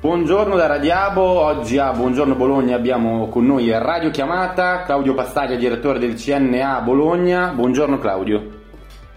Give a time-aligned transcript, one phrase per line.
[0.00, 5.98] Buongiorno da Radiabo, oggi a Buongiorno Bologna abbiamo con noi Radio Chiamata, Claudio Pastaglia, direttore
[5.98, 7.48] del CNA Bologna.
[7.48, 8.42] Buongiorno Claudio.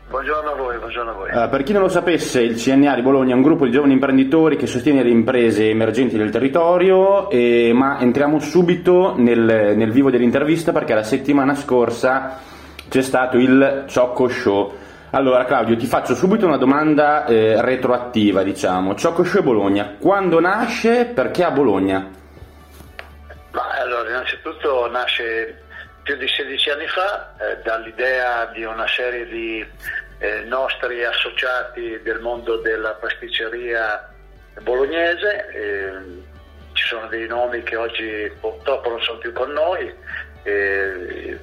[0.10, 1.30] Buongiorno a voi, buongiorno a voi.
[1.30, 3.94] Uh, per chi non lo sapesse, il CNA di Bologna è un gruppo di giovani
[3.94, 10.12] imprenditori che sostiene le imprese emergenti del territorio, eh, ma entriamo subito nel, nel vivo
[10.12, 12.40] dell'intervista perché la settimana scorsa
[12.90, 14.74] c'è stato il Ciocco Show.
[15.16, 18.96] Allora Claudio, ti faccio subito una domanda eh, retroattiva, diciamo.
[18.96, 22.10] Ciocco Show Bologna, quando nasce, perché a Bologna?
[23.52, 25.66] Ma allora, innanzitutto nasce
[26.02, 29.64] più di 16 anni fa eh, dall'idea di una serie di
[30.18, 34.12] eh, nostri associati del mondo della pasticceria
[34.64, 35.48] bolognese.
[35.54, 35.92] Eh,
[36.74, 39.94] ci sono dei nomi che oggi purtroppo non sono più con noi,
[40.42, 41.40] eh,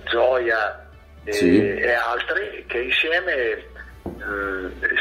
[1.24, 1.74] Zoya sì.
[1.74, 3.62] e altri, che insieme eh,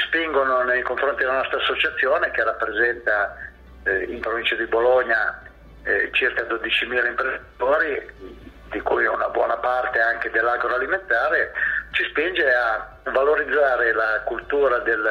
[0.08, 3.36] spingono nei confronti della nostra associazione che rappresenta
[3.84, 5.44] eh, in provincia di Bologna
[6.12, 8.12] circa 12.000 imprenditori
[8.72, 11.52] di cui una buona parte anche dell'agroalimentare,
[11.92, 15.06] ci spinge a valorizzare la cultura del,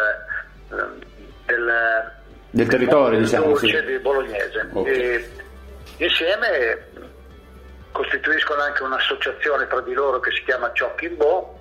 [0.71, 0.99] ehm,
[1.47, 2.13] del,
[2.51, 3.85] del territorio diciamo, dolce sì.
[3.85, 4.69] di bolognese.
[4.73, 4.95] Okay.
[4.95, 5.31] E
[5.97, 6.87] insieme
[7.99, 11.59] costituiscono anche un'associazione tra di loro che si chiama Ciocchi Bo,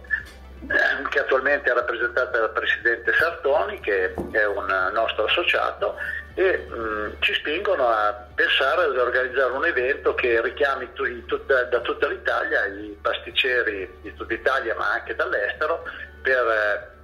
[0.62, 5.96] ehm, che attualmente è rappresentata dal presidente Sartoni, che è un nostro associato,
[6.36, 11.80] e mh, ci spingono a pensare ad organizzare un evento che richiami tu, tutta, da
[11.80, 15.84] tutta l'Italia i pasticceri di tutta Italia ma anche dall'estero
[16.22, 16.96] per eh,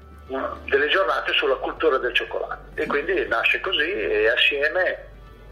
[0.70, 2.62] delle giornate sulla cultura del cioccolato.
[2.76, 5.08] E quindi nasce così e assieme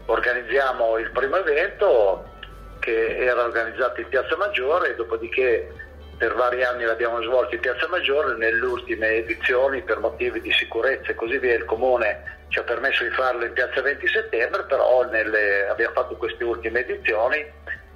[0.06, 2.30] organizziamo il primo evento
[2.82, 5.70] che era organizzato in Piazza Maggiore dopodiché
[6.18, 11.10] per vari anni l'abbiamo svolto in Piazza Maggiore, nelle ultime edizioni per motivi di sicurezza
[11.10, 15.04] e così via il Comune ci ha permesso di farlo in Piazza 20 settembre, però
[15.08, 17.44] nelle, abbiamo fatto queste ultime edizioni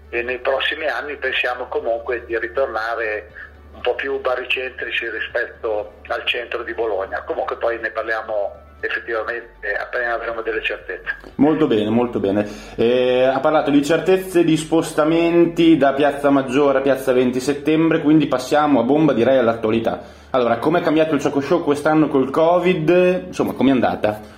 [0.08, 3.30] e nei prossimi anni pensiamo comunque di ritornare
[3.74, 7.22] un po' più baricentrici rispetto al centro di Bologna.
[7.22, 11.16] Comunque poi ne parliamo effettivamente appena avremo delle certezze.
[11.37, 12.48] Molto bene, molto bene.
[12.76, 18.26] Eh, ha parlato di certezze di spostamenti da Piazza Maggiore a Piazza 20 Settembre, quindi
[18.26, 20.00] passiamo a bomba direi all'attualità.
[20.31, 23.25] Allora, come è cambiato il Choco Show quest'anno col Covid?
[23.26, 24.34] Insomma, com'è andata?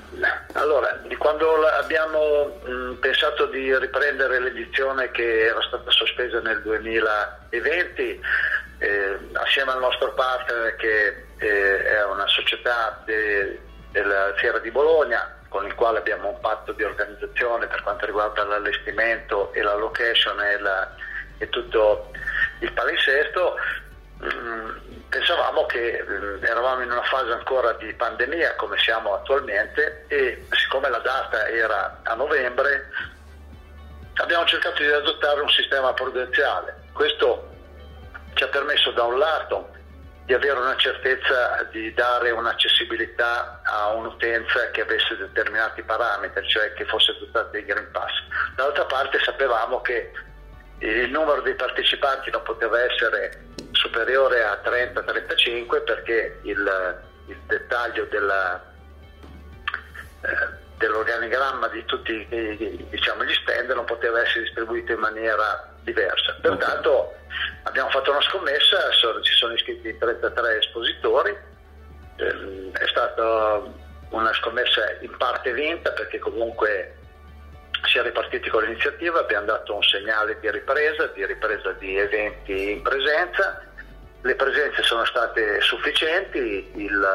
[0.52, 1.46] Allora, di quando
[1.80, 8.20] abbiamo mh, pensato di riprendere l'edizione che era stata sospesa nel 2020,
[8.78, 13.58] eh, assieme al nostro partner che eh, è una società de,
[13.90, 18.44] della Fiera di Bologna, con il quale abbiamo un patto di organizzazione per quanto riguarda
[18.44, 20.94] l'allestimento e la location e, la,
[21.38, 22.10] e tutto
[22.60, 23.56] il palinsesto,
[24.22, 24.70] mm,
[25.08, 30.90] pensavamo che mm, eravamo in una fase ancora di pandemia come siamo attualmente e siccome
[30.90, 32.90] la data era a novembre
[34.14, 36.74] abbiamo cercato di adottare un sistema prudenziale.
[36.92, 37.48] Questo
[38.34, 39.70] ci ha permesso da un lato
[40.28, 46.84] di avere una certezza di dare un'accessibilità a un'utenza che avesse determinati parametri, cioè che
[46.84, 48.12] fosse dotata di Green Pass.
[48.54, 50.12] Dall'altra parte sapevamo che
[50.80, 53.40] il numero dei partecipanti non poteva essere
[53.72, 58.62] superiore a 30-35 perché il, il dettaglio della,
[60.20, 66.36] eh, dell'organigramma di tutti diciamo, gli stand non poteva essere distribuito in maniera diversa.
[66.38, 67.14] Pertanto
[67.64, 68.90] abbiamo fatto una scommessa,
[69.22, 71.36] ci sono iscritti 33 espositori,
[72.16, 73.62] ehm, è stata
[74.10, 76.96] una scommessa in parte vinta perché comunque
[77.84, 82.72] si è ripartiti con l'iniziativa, abbiamo dato un segnale di ripresa, di ripresa di eventi
[82.72, 83.62] in presenza,
[84.22, 87.06] le presenze sono state sufficienti, il,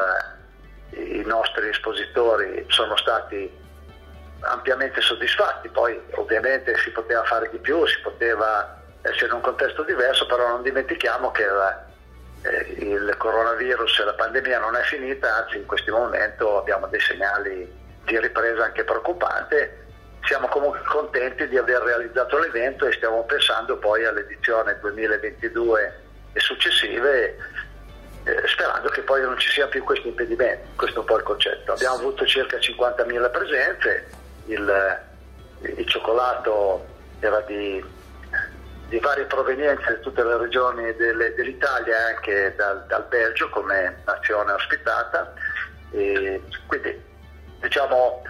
[0.90, 3.62] i nostri espositori sono stati
[4.40, 9.82] ampiamente soddisfatti, poi ovviamente si poteva fare di più, si poteva essere in un contesto
[9.82, 11.86] diverso, però non dimentichiamo che la,
[12.42, 17.00] eh, il coronavirus e la pandemia non è finita, anzi in questo momento abbiamo dei
[17.00, 17.70] segnali
[18.04, 19.82] di ripresa anche preoccupante.
[20.24, 26.00] Siamo comunque contenti di aver realizzato l'evento e stiamo pensando poi all'edizione 2022
[26.32, 27.36] e successive
[28.24, 31.22] eh, sperando che poi non ci sia più questo impedimento, questo è un po' il
[31.24, 31.72] concetto.
[31.72, 34.06] Abbiamo avuto circa 50.000 presenze,
[34.46, 35.00] il,
[35.60, 36.86] il cioccolato
[37.20, 37.84] era di,
[38.88, 44.02] di, varie provenienze di tutte le regioni delle, dell'Italia e anche dal, dal, Belgio come
[44.04, 45.32] nazione ospitata.
[45.90, 47.00] E quindi
[47.60, 48.22] diciamo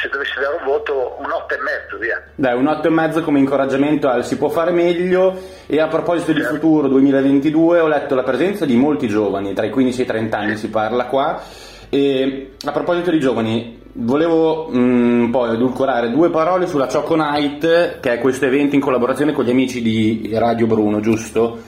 [0.00, 2.22] se dovessi dare un voto un 8,5 via.
[2.34, 6.88] Dai, un 8,5 come incoraggiamento al si può fare meglio e a proposito di futuro
[6.88, 10.56] 2022 ho letto la presenza di molti giovani, tra i 15 e i 30 anni
[10.56, 11.42] si parla qua
[11.90, 18.12] e a proposito di giovani, volevo mh, poi edulcorare due parole sulla Choco Night, che
[18.12, 21.62] è questo evento in collaborazione con gli amici di Radio Bruno, giusto?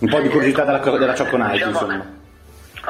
[0.00, 2.18] Un po' di curiosità della, della Choco Night, diciamo, insomma.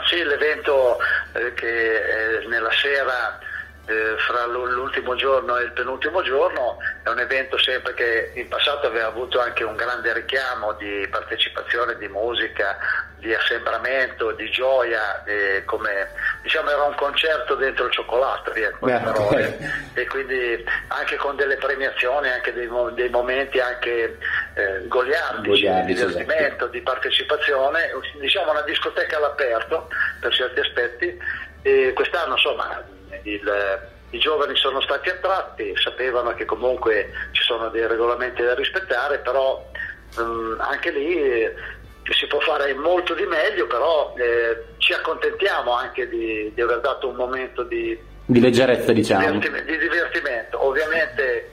[0.09, 0.99] Sì, l'evento
[1.35, 3.39] eh, che è nella sera
[3.87, 8.87] eh, fra l'ultimo giorno e il penultimo giorno è un evento sempre che in passato
[8.87, 12.79] aveva avuto anche un grande richiamo di partecipazione, di musica,
[13.19, 16.09] di assembramento, di gioia, eh, come,
[16.43, 19.57] diciamo era un concerto dentro il cioccolato, via, Beh,
[19.95, 24.19] e quindi anche con delle premiazioni, anche dei, dei momenti anche
[24.55, 26.67] eh, goliardici, di divertimento, esatto.
[26.69, 27.91] di partecipazione,
[28.21, 29.89] diciamo una discoteca all'aperto
[30.21, 31.19] per certi aspetti.
[31.63, 32.83] E quest'anno insomma
[33.23, 39.19] il, i giovani sono stati attratti, sapevano che comunque ci sono dei regolamenti da rispettare,
[39.19, 39.71] però
[40.17, 46.51] um, anche lì si può fare molto di meglio, però eh, ci accontentiamo anche di,
[46.55, 49.39] di, aver dato un momento di, di leggerezza, diciamo.
[49.39, 50.65] Di divertimento.
[50.65, 51.51] Ovviamente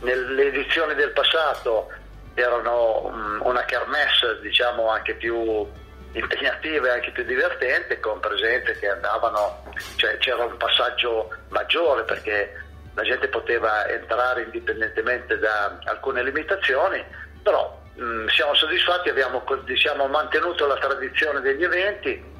[0.00, 1.88] nelle edizioni del passato
[2.34, 5.66] erano um, una kermesse diciamo anche più
[6.12, 9.64] impegnativa e anche più divertente con presenze che andavano,
[9.96, 12.52] cioè c'era un passaggio maggiore perché
[12.94, 17.02] la gente poteva entrare indipendentemente da alcune limitazioni,
[17.42, 22.30] però mh, siamo soddisfatti, abbiamo diciamo, mantenuto la tradizione degli eventi,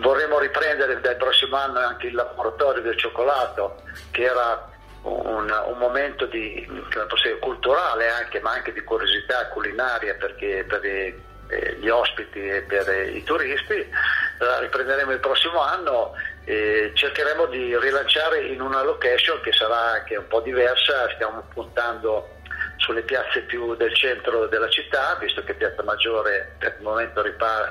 [0.00, 3.80] vorremmo riprendere dal prossimo anno anche il laboratorio del cioccolato
[4.10, 4.70] che era
[5.02, 6.66] un, un momento di,
[7.40, 12.88] culturale anche, ma anche di curiosità culinaria perché per i, eh, gli ospiti e per
[13.08, 13.86] i turisti.
[14.38, 16.12] La riprenderemo il prossimo anno
[16.44, 22.28] e cercheremo di rilanciare in una location che sarà anche un po' diversa, stiamo puntando
[22.84, 27.22] sulle piazze più del centro della città, visto che Piazza Maggiore per il momento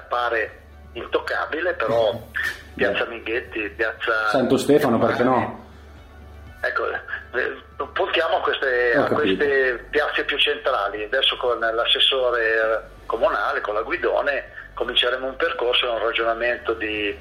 [0.10, 0.62] pare
[0.94, 2.20] intoccabile, però
[2.76, 5.62] Piazza Minghetti, Piazza Santo Stefano, perché no?
[6.62, 7.62] Ecco, eh,
[7.94, 11.04] puntiamo a queste, a queste, piazze più centrali.
[11.04, 17.16] Adesso con l'assessore comunale, con la Guidone, cominceremo un percorso, un ragionamento di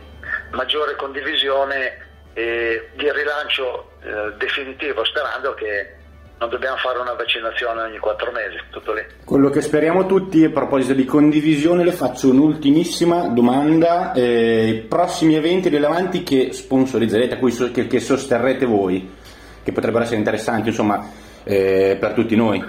[0.52, 5.96] maggiore condivisione e di rilancio eh, definitivo, sperando che
[6.42, 9.04] non dobbiamo fare una vaccinazione ogni quattro mesi, tutto lì.
[9.24, 14.12] Quello che speriamo tutti, a proposito di condivisione, le faccio un'ultimissima domanda.
[14.12, 19.20] Eh, prossimi eventi rilevanti che sponsorizzerete, cui che sosterrete voi?
[19.62, 21.08] che potrebbero essere interessanti insomma,
[21.44, 22.60] eh, per tutti noi.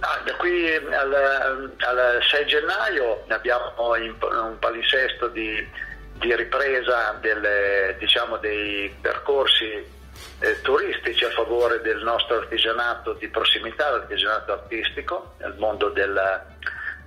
[0.00, 5.68] Ah, da qui al, al, 6 gennaio abbiamo un palinsesto di,
[6.14, 10.00] di ripresa delle, diciamo, dei percorsi
[10.40, 16.42] eh, turistici a favore del nostro artigianato di prossimità, l'artigianato artistico, nel mondo del,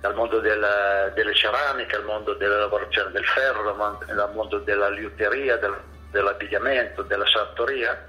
[0.00, 3.74] dal mondo della, delle ceramiche al mondo della lavorazione del ferro,
[4.06, 5.76] dal mondo della liuteria, del,
[6.10, 8.04] dell'abbigliamento, della sartoria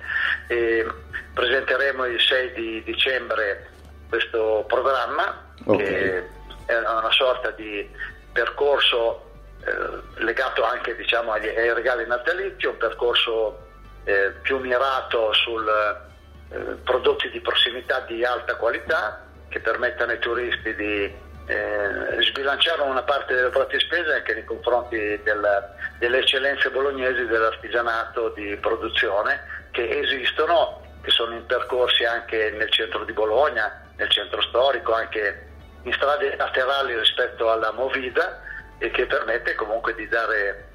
[0.47, 0.85] e
[1.33, 3.69] presenteremo il 6 di dicembre
[4.09, 5.85] questo programma okay.
[5.85, 6.27] che
[6.65, 7.89] è una sorta di
[8.31, 9.31] percorso
[9.65, 13.66] eh, legato anche diciamo, agli, ai regali natalizi, un percorso
[14.07, 16.55] eh, più mirato su eh,
[16.85, 21.13] prodotti di prossimità di alta qualità che permettano ai turisti di
[21.45, 28.29] eh, sbilanciare una parte delle proprie spese anche nei confronti del, delle eccellenze bolognesi dell'artigianato
[28.29, 34.41] di produzione che esistono, che sono in percorsi anche nel centro di Bologna, nel centro
[34.41, 35.47] storico, anche
[35.83, 38.41] in strade laterali rispetto alla Movida
[38.77, 40.66] e che permette comunque di dare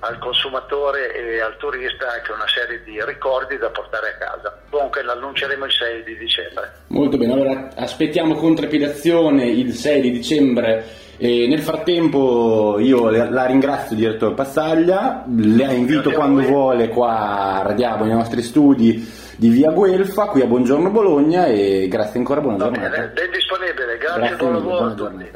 [0.00, 4.58] al consumatore e al turista anche una serie di ricordi da portare a casa.
[4.70, 6.72] Comunque l'annunceremo il 6 di dicembre.
[6.88, 11.08] Molto bene, allora aspettiamo con trepidazione il 6 di dicembre.
[11.22, 18.04] E nel frattempo io la ringrazio direttore Passaglia, la invito quando vuole qua a Radiabo
[18.04, 22.88] nei nostri studi di via Guelfa, qui a Buongiorno Bologna e grazie ancora, buona giornata.
[22.88, 25.30] Bene, ben disponibile, grazie, grazie buon lavoro a tutti.